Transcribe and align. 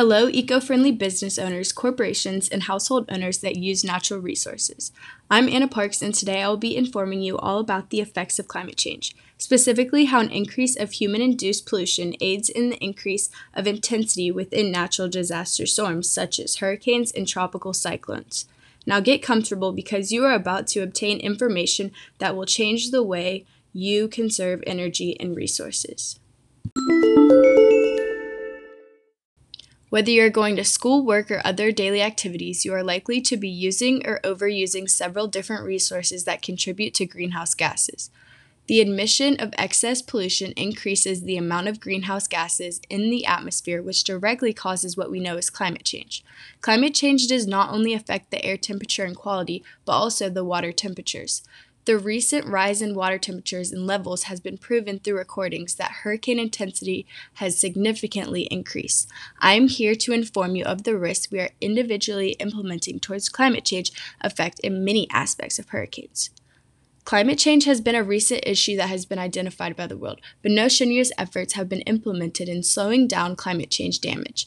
Hello, 0.00 0.30
eco 0.30 0.60
friendly 0.60 0.92
business 0.92 1.38
owners, 1.38 1.72
corporations, 1.72 2.48
and 2.48 2.62
household 2.62 3.04
owners 3.10 3.40
that 3.40 3.56
use 3.56 3.84
natural 3.84 4.18
resources. 4.18 4.92
I'm 5.30 5.46
Anna 5.46 5.68
Parks, 5.68 6.00
and 6.00 6.14
today 6.14 6.40
I 6.40 6.48
will 6.48 6.56
be 6.56 6.74
informing 6.74 7.20
you 7.20 7.36
all 7.36 7.58
about 7.58 7.90
the 7.90 8.00
effects 8.00 8.38
of 8.38 8.48
climate 8.48 8.78
change, 8.78 9.14
specifically 9.36 10.06
how 10.06 10.20
an 10.20 10.30
increase 10.30 10.74
of 10.74 10.92
human 10.92 11.20
induced 11.20 11.66
pollution 11.66 12.14
aids 12.22 12.48
in 12.48 12.70
the 12.70 12.82
increase 12.82 13.28
of 13.52 13.66
intensity 13.66 14.30
within 14.30 14.72
natural 14.72 15.06
disaster 15.06 15.66
storms 15.66 16.10
such 16.10 16.40
as 16.40 16.56
hurricanes 16.56 17.12
and 17.12 17.28
tropical 17.28 17.74
cyclones. 17.74 18.46
Now 18.86 19.00
get 19.00 19.22
comfortable 19.22 19.70
because 19.70 20.10
you 20.10 20.24
are 20.24 20.32
about 20.32 20.66
to 20.68 20.80
obtain 20.80 21.20
information 21.20 21.92
that 22.16 22.34
will 22.34 22.46
change 22.46 22.90
the 22.90 23.02
way 23.02 23.44
you 23.74 24.08
conserve 24.08 24.64
energy 24.66 25.20
and 25.20 25.36
resources. 25.36 26.18
Whether 29.90 30.12
you're 30.12 30.30
going 30.30 30.54
to 30.54 30.64
school, 30.64 31.04
work, 31.04 31.32
or 31.32 31.42
other 31.44 31.72
daily 31.72 32.00
activities, 32.00 32.64
you 32.64 32.72
are 32.72 32.84
likely 32.84 33.20
to 33.22 33.36
be 33.36 33.48
using 33.48 34.06
or 34.06 34.20
overusing 34.22 34.88
several 34.88 35.26
different 35.26 35.64
resources 35.64 36.22
that 36.24 36.42
contribute 36.42 36.94
to 36.94 37.06
greenhouse 37.06 37.54
gases. 37.54 38.08
The 38.68 38.80
emission 38.80 39.34
of 39.40 39.52
excess 39.58 40.00
pollution 40.00 40.52
increases 40.52 41.22
the 41.22 41.36
amount 41.36 41.66
of 41.66 41.80
greenhouse 41.80 42.28
gases 42.28 42.80
in 42.88 43.10
the 43.10 43.26
atmosphere, 43.26 43.82
which 43.82 44.04
directly 44.04 44.52
causes 44.52 44.96
what 44.96 45.10
we 45.10 45.18
know 45.18 45.36
as 45.36 45.50
climate 45.50 45.84
change. 45.84 46.22
Climate 46.60 46.94
change 46.94 47.26
does 47.26 47.48
not 47.48 47.70
only 47.70 47.92
affect 47.92 48.30
the 48.30 48.44
air 48.44 48.56
temperature 48.56 49.04
and 49.04 49.16
quality, 49.16 49.64
but 49.84 49.94
also 49.94 50.30
the 50.30 50.44
water 50.44 50.70
temperatures. 50.70 51.42
The 51.90 51.98
recent 51.98 52.46
rise 52.46 52.80
in 52.80 52.94
water 52.94 53.18
temperatures 53.18 53.72
and 53.72 53.84
levels 53.84 54.22
has 54.22 54.38
been 54.38 54.58
proven 54.58 55.00
through 55.00 55.18
recordings 55.18 55.74
that 55.74 55.90
hurricane 55.90 56.38
intensity 56.38 57.04
has 57.34 57.58
significantly 57.58 58.42
increased. 58.42 59.10
I 59.40 59.54
am 59.54 59.66
here 59.66 59.96
to 59.96 60.12
inform 60.12 60.54
you 60.54 60.62
of 60.62 60.84
the 60.84 60.96
risks 60.96 61.32
we 61.32 61.40
are 61.40 61.50
individually 61.60 62.36
implementing 62.38 63.00
towards 63.00 63.28
climate 63.28 63.64
change 63.64 63.90
effect 64.20 64.60
in 64.60 64.84
many 64.84 65.08
aspects 65.10 65.58
of 65.58 65.70
hurricanes. 65.70 66.30
Climate 67.02 67.40
change 67.40 67.64
has 67.64 67.80
been 67.80 67.96
a 67.96 68.04
recent 68.04 68.44
issue 68.46 68.76
that 68.76 68.88
has 68.88 69.04
been 69.04 69.18
identified 69.18 69.74
by 69.74 69.88
the 69.88 69.98
world, 69.98 70.20
but 70.42 70.52
no 70.52 70.68
strenuous 70.68 71.10
efforts 71.18 71.54
have 71.54 71.68
been 71.68 71.80
implemented 71.80 72.48
in 72.48 72.62
slowing 72.62 73.08
down 73.08 73.34
climate 73.34 73.72
change 73.72 74.00
damage. 74.00 74.46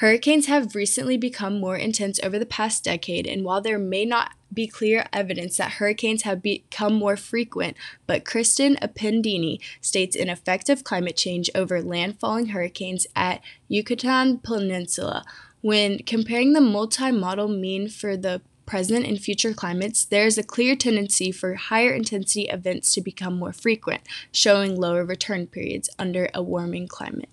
Hurricanes 0.00 0.46
have 0.46 0.74
recently 0.74 1.16
become 1.16 1.60
more 1.60 1.76
intense 1.76 2.18
over 2.20 2.36
the 2.36 2.46
past 2.46 2.82
decade, 2.82 3.28
and 3.28 3.44
while 3.44 3.60
there 3.60 3.78
may 3.78 4.04
not 4.04 4.32
be 4.52 4.66
clear 4.66 5.06
evidence 5.12 5.56
that 5.56 5.72
hurricanes 5.72 6.22
have 6.22 6.42
become 6.42 6.94
more 6.94 7.16
frequent, 7.16 7.76
but 8.06 8.24
Kristen 8.24 8.76
Appendini 8.82 9.60
states 9.80 10.16
an 10.16 10.28
effect 10.28 10.68
of 10.68 10.84
climate 10.84 11.16
change 11.16 11.50
over 11.54 11.82
landfalling 11.82 12.50
hurricanes 12.50 13.06
at 13.14 13.40
Yucatan 13.68 14.38
Peninsula. 14.38 15.24
When 15.60 15.98
comparing 15.98 16.52
the 16.52 16.60
multi-model 16.60 17.48
mean 17.48 17.88
for 17.88 18.16
the 18.16 18.40
present 18.64 19.04
and 19.04 19.20
future 19.20 19.52
climates, 19.52 20.04
there 20.04 20.26
is 20.26 20.38
a 20.38 20.44
clear 20.44 20.76
tendency 20.76 21.32
for 21.32 21.54
higher 21.54 21.92
intensity 21.92 22.42
events 22.42 22.92
to 22.94 23.00
become 23.00 23.36
more 23.36 23.52
frequent, 23.52 24.00
showing 24.32 24.76
lower 24.76 25.04
return 25.04 25.46
periods 25.48 25.90
under 25.98 26.28
a 26.32 26.42
warming 26.42 26.86
climate. 26.86 27.28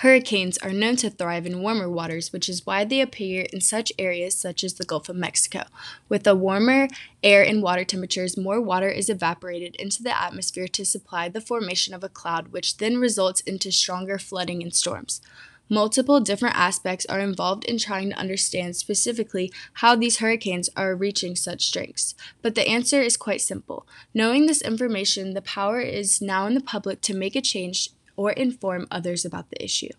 Hurricanes 0.00 0.58
are 0.58 0.74
known 0.74 0.96
to 0.96 1.08
thrive 1.08 1.46
in 1.46 1.62
warmer 1.62 1.88
waters, 1.88 2.30
which 2.30 2.50
is 2.50 2.66
why 2.66 2.84
they 2.84 3.00
appear 3.00 3.46
in 3.50 3.62
such 3.62 3.94
areas 3.98 4.36
such 4.36 4.62
as 4.62 4.74
the 4.74 4.84
Gulf 4.84 5.08
of 5.08 5.16
Mexico. 5.16 5.62
With 6.10 6.24
the 6.24 6.34
warmer 6.34 6.88
air 7.22 7.42
and 7.42 7.62
water 7.62 7.82
temperatures, 7.82 8.36
more 8.36 8.60
water 8.60 8.90
is 8.90 9.08
evaporated 9.08 9.74
into 9.76 10.02
the 10.02 10.14
atmosphere 10.14 10.68
to 10.68 10.84
supply 10.84 11.30
the 11.30 11.40
formation 11.40 11.94
of 11.94 12.04
a 12.04 12.10
cloud, 12.10 12.48
which 12.48 12.76
then 12.76 12.98
results 12.98 13.40
into 13.40 13.72
stronger 13.72 14.18
flooding 14.18 14.62
and 14.62 14.74
storms. 14.74 15.22
Multiple 15.70 16.20
different 16.20 16.56
aspects 16.56 17.06
are 17.06 17.18
involved 17.18 17.64
in 17.64 17.78
trying 17.78 18.10
to 18.10 18.18
understand 18.18 18.76
specifically 18.76 19.50
how 19.72 19.96
these 19.96 20.18
hurricanes 20.18 20.68
are 20.76 20.94
reaching 20.94 21.34
such 21.34 21.66
strengths. 21.66 22.14
But 22.42 22.54
the 22.54 22.68
answer 22.68 23.00
is 23.00 23.16
quite 23.16 23.40
simple. 23.40 23.86
Knowing 24.12 24.44
this 24.44 24.60
information, 24.60 25.32
the 25.32 25.40
power 25.40 25.80
is 25.80 26.20
now 26.20 26.46
in 26.46 26.52
the 26.52 26.60
public 26.60 27.00
to 27.00 27.16
make 27.16 27.34
a 27.34 27.40
change 27.40 27.90
or 28.16 28.32
inform 28.32 28.86
others 28.90 29.24
about 29.24 29.50
the 29.50 29.62
issue. 29.62 29.90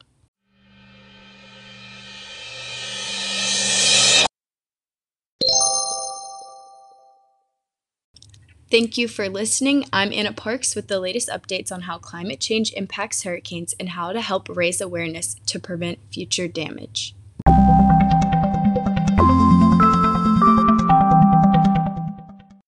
Thank 8.69 8.97
you 8.97 9.07
for 9.07 9.29
listening. 9.29 9.85
I'm 9.93 10.11
Anna 10.11 10.33
Parks 10.33 10.75
with 10.75 10.89
the 10.89 10.99
latest 10.99 11.29
updates 11.29 11.71
on 11.71 11.83
how 11.83 11.99
climate 11.99 12.41
change 12.41 12.73
impacts 12.73 13.23
hurricanes 13.23 13.73
and 13.79 13.89
how 13.89 14.11
to 14.11 14.19
help 14.19 14.49
raise 14.49 14.81
awareness 14.81 15.37
to 15.45 15.57
prevent 15.57 15.99
future 16.11 16.49
damage. 16.49 17.15